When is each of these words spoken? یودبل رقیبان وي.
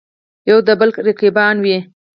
یودبل 0.49 0.89
رقیبان 1.07 1.55
وي. 1.63 1.77